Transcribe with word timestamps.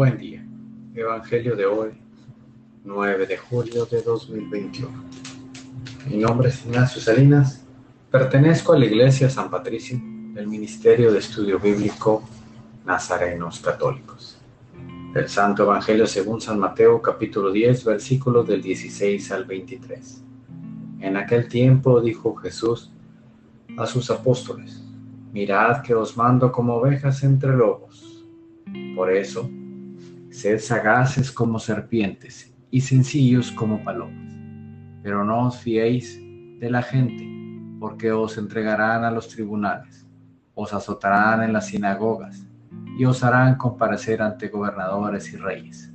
Buen 0.00 0.16
día. 0.16 0.42
Evangelio 0.94 1.54
de 1.54 1.66
hoy, 1.66 1.90
9 2.84 3.26
de 3.26 3.36
julio 3.36 3.84
de 3.84 4.00
2021. 4.00 4.90
Mi 6.08 6.16
nombre 6.16 6.48
es 6.48 6.64
Ignacio 6.64 7.02
Salinas. 7.02 7.66
Pertenezco 8.10 8.72
a 8.72 8.78
la 8.78 8.86
Iglesia 8.86 9.28
San 9.28 9.50
Patricio 9.50 10.00
del 10.32 10.46
Ministerio 10.46 11.12
de 11.12 11.18
Estudio 11.18 11.58
Bíblico 11.58 12.22
Nazarenos 12.86 13.60
Católicos. 13.60 14.40
El 15.14 15.28
Santo 15.28 15.64
Evangelio 15.64 16.06
según 16.06 16.40
San 16.40 16.58
Mateo 16.58 17.02
capítulo 17.02 17.52
10 17.52 17.84
versículos 17.84 18.48
del 18.48 18.62
16 18.62 19.30
al 19.32 19.44
23. 19.44 20.24
En 21.00 21.18
aquel 21.18 21.46
tiempo 21.46 22.00
dijo 22.00 22.34
Jesús 22.36 22.90
a 23.76 23.84
sus 23.84 24.10
apóstoles, 24.10 24.82
mirad 25.30 25.82
que 25.82 25.94
os 25.94 26.16
mando 26.16 26.50
como 26.50 26.76
ovejas 26.76 27.22
entre 27.22 27.54
lobos. 27.54 28.24
Por 28.96 29.12
eso, 29.12 29.50
sed 30.30 30.60
sagaces 30.60 31.32
como 31.32 31.58
serpientes 31.58 32.54
y 32.70 32.80
sencillos 32.80 33.50
como 33.50 33.82
palomas. 33.82 34.32
Pero 35.02 35.24
no 35.24 35.48
os 35.48 35.58
fiéis 35.58 36.20
de 36.60 36.70
la 36.70 36.82
gente, 36.82 37.26
porque 37.80 38.12
os 38.12 38.38
entregarán 38.38 39.04
a 39.04 39.10
los 39.10 39.28
tribunales, 39.28 40.06
os 40.54 40.72
azotarán 40.72 41.42
en 41.42 41.52
las 41.52 41.66
sinagogas 41.66 42.46
y 42.96 43.04
os 43.04 43.24
harán 43.24 43.56
comparecer 43.56 44.22
ante 44.22 44.48
gobernadores 44.48 45.32
y 45.32 45.36
reyes, 45.36 45.92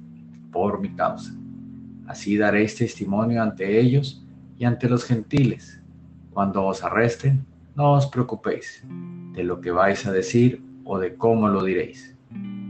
por 0.52 0.82
mi 0.82 0.94
causa. 0.96 1.34
Así 2.08 2.38
daréis 2.38 2.76
testimonio 2.76 3.42
ante 3.42 3.80
ellos 3.80 4.26
y 4.58 4.66
ante 4.66 4.90
los 4.90 5.06
gentiles. 5.06 5.82
Cuando 6.32 6.66
os 6.66 6.84
arresten, 6.84 7.46
no 7.76 7.94
os 7.94 8.08
preocupéis 8.08 8.84
de 9.34 9.44
lo 9.44 9.62
que 9.62 9.72
vais 9.72 10.06
a 10.06 10.12
decir 10.12 10.62
o 10.84 11.00
de 11.00 11.16
cómo 11.16 11.48
lo 11.48 11.64
diréis. 11.64 12.15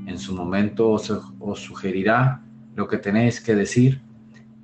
En 0.06 0.18
su 0.20 0.36
momento 0.36 0.90
os, 0.90 1.12
sugerirá 1.56 2.42
lo 2.76 2.88
que 2.88 2.98
tenéis 2.98 3.42
que 3.42 3.56
decir. 3.56 4.02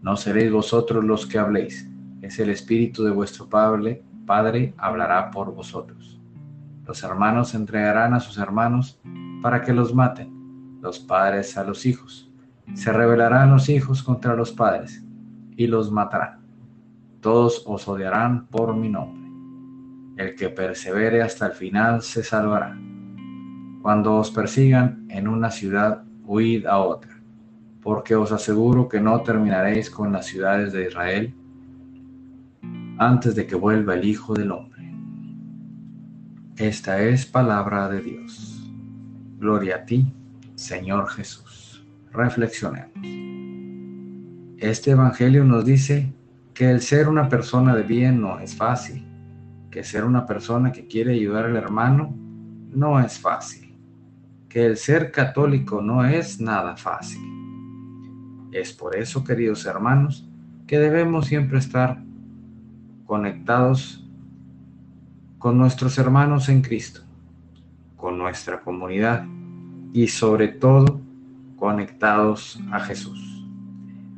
No 0.02 0.18
seréis 0.18 0.52
vosotros 0.52 1.04
los 1.04 1.26
que 1.26 1.38
habléis, 1.38 1.88
es 2.22 2.40
el 2.40 2.50
Espíritu 2.50 3.04
de 3.04 3.12
vuestro 3.12 3.48
Padre, 3.48 4.04
Padre 4.26 4.74
hablará 4.78 5.32
por 5.32 5.54
vosotros. 5.54 6.20
Los 6.86 7.04
hermanos 7.04 7.54
entregarán 7.54 8.14
a 8.14 8.20
sus 8.20 8.38
hermanos 8.38 9.00
para 9.42 9.62
que 9.62 9.74
los 9.74 9.94
maten, 9.94 10.80
los 10.82 11.00
padres 11.00 11.58
a 11.58 11.64
los 11.64 11.86
hijos. 11.86 12.32
Se 12.74 12.92
rebelarán 12.92 13.52
los 13.52 13.70
hijos 13.70 14.02
contra 14.04 14.36
los 14.36 14.52
padres 14.52 15.04
y 15.56 15.68
los 15.68 15.92
matarán. 15.92 16.40
Todos 17.20 17.64
os 17.66 17.88
odiarán 17.88 18.48
por 18.48 18.76
mi 18.76 18.90
nombre 18.90 19.22
el 20.22 20.36
que 20.36 20.50
persevere 20.50 21.22
hasta 21.22 21.48
el 21.48 21.54
final 21.54 22.02
se 22.02 22.24
salvará. 22.24 22.78
Cuando 23.82 24.16
os 24.16 24.30
persigan 24.32 25.06
en 25.10 25.28
una 25.28 25.50
ciudad, 25.50 26.04
huid 26.24 26.66
a 26.66 26.78
otra, 26.80 27.20
porque 27.82 28.16
os 28.16 28.32
aseguro 28.32 28.88
que 28.88 29.00
no 29.00 29.22
terminaréis 29.22 29.90
con 29.90 30.12
las 30.12 30.28
ciudades 30.28 30.72
de 30.72 30.88
Israel 30.88 31.34
antes 32.98 33.36
de 33.36 33.48
que 33.48 33.56
vuelva 33.56 33.96
el 33.96 34.06
Hijo 34.06 34.34
del 34.34 34.52
Hombre. 34.52 34.94
Esta 36.58 37.02
es 37.02 37.26
palabra 37.26 37.90
de 37.90 38.02
Dios. 38.02 38.72
Gloria 39.40 39.78
a 39.78 39.86
ti, 39.86 40.14
Señor 40.54 41.08
Jesús. 41.10 41.84
Reflexionemos. 42.14 42.92
Este 44.60 44.92
Evangelio 44.92 45.44
nos 45.44 45.66
dice 45.66 46.14
que 46.54 46.70
el 46.70 46.82
ser 46.82 47.10
una 47.10 47.28
persona 47.28 47.76
de 47.76 47.82
bien 47.82 48.22
no 48.22 48.40
es 48.40 48.56
fácil 48.56 49.04
que 49.72 49.84
ser 49.84 50.04
una 50.04 50.26
persona 50.28 50.72
que 50.72 50.86
quiere 50.86 51.14
ayudar 51.14 51.46
al 51.46 51.56
hermano 51.56 52.14
no 52.74 53.00
es 53.00 53.18
fácil, 53.18 53.71
que 54.52 54.66
el 54.66 54.76
ser 54.76 55.12
católico 55.12 55.82
no 55.82 56.04
es 56.04 56.42
nada 56.42 56.76
fácil. 56.76 57.22
Es 58.52 58.74
por 58.74 58.98
eso, 58.98 59.24
queridos 59.24 59.66
hermanos, 59.66 60.28
que 60.68 60.78
debemos 60.78 61.28
siempre 61.28 61.58
estar 61.58 62.04
conectados 63.06 64.06
con 65.38 65.58
nuestros 65.58 65.98
hermanos 65.98 66.50
en 66.50 66.62
Cristo, 66.62 67.00
con 67.96 68.18
nuestra 68.18 68.60
comunidad 68.60 69.26
y 69.94 70.08
sobre 70.08 70.50
todo 70.50 71.00
conectados 71.56 72.60
a 72.74 72.82
Jesús. 72.82 73.48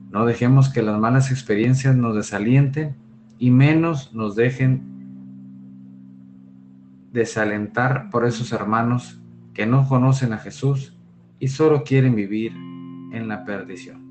No 0.09 0.25
dejemos 0.25 0.69
que 0.69 0.81
las 0.81 0.99
malas 0.99 1.29
experiencias 1.29 1.95
nos 1.95 2.15
desalienten 2.15 2.95
y 3.37 3.51
menos 3.51 4.15
nos 4.15 4.35
dejen 4.35 4.81
desalentar 7.11 8.09
por 8.09 8.25
esos 8.25 8.51
hermanos 8.51 9.19
que 9.53 9.65
no 9.65 9.87
conocen 9.87 10.33
a 10.33 10.37
Jesús 10.37 10.95
y 11.39 11.47
solo 11.47 11.83
quieren 11.83 12.15
vivir 12.15 12.53
en 12.53 13.27
la 13.27 13.45
perdición. 13.45 14.01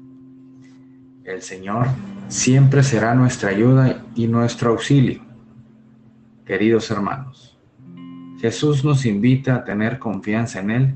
El 1.25 1.43
Señor 1.43 1.87
siempre 2.29 2.83
será 2.83 3.15
nuestra 3.15 3.51
ayuda 3.51 4.05
y 4.15 4.27
nuestro 4.27 4.71
auxilio. 4.71 5.23
Queridos 6.45 6.91
hermanos, 6.91 7.59
Jesús 8.41 8.85
nos 8.85 9.07
invita 9.07 9.57
a 9.57 9.65
tener 9.65 9.99
confianza 9.99 10.61
en 10.61 10.71
Él 10.71 10.95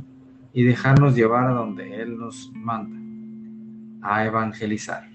y 0.52 0.64
dejarnos 0.64 1.14
llevar 1.14 1.48
a 1.48 1.52
donde 1.52 2.02
Él 2.02 2.18
nos 2.18 2.50
manda, 2.54 2.98
a 4.02 4.24
evangelizar. 4.24 5.08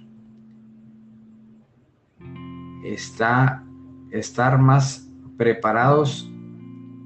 Está 2.84 3.64
estar 4.12 4.60
más 4.60 5.10
preparados 5.38 6.30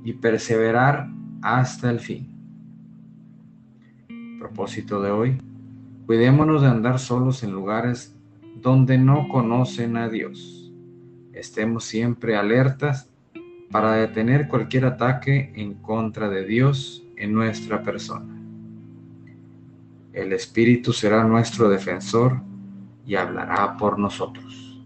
y 0.03 0.13
perseverar 0.13 1.09
hasta 1.45 1.91
el 1.91 1.99
fin. 1.99 2.27
Propósito 4.39 4.99
de 4.99 5.11
hoy, 5.11 5.37
cuidémonos 6.07 6.63
de 6.63 6.69
andar 6.69 6.97
solos 6.97 7.43
en 7.43 7.51
lugares 7.51 8.15
donde 8.63 8.97
no 8.97 9.29
conocen 9.29 9.95
a 9.95 10.09
Dios. 10.09 10.73
Estemos 11.33 11.83
siempre 11.83 12.35
alertas 12.35 13.11
para 13.69 13.93
detener 13.93 14.47
cualquier 14.47 14.85
ataque 14.85 15.53
en 15.55 15.75
contra 15.75 16.29
de 16.29 16.45
Dios 16.45 17.05
en 17.15 17.33
nuestra 17.33 17.83
persona. 17.83 18.33
El 20.13 20.33
Espíritu 20.33 20.93
será 20.93 21.23
nuestro 21.25 21.69
defensor 21.69 22.41
y 23.05 23.13
hablará 23.13 23.77
por 23.77 23.99
nosotros. 23.99 24.83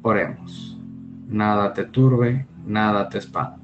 Oremos. 0.00 0.78
Nada 1.28 1.74
te 1.74 1.84
turbe, 1.84 2.46
nada 2.64 3.10
te 3.10 3.18
espante. 3.18 3.63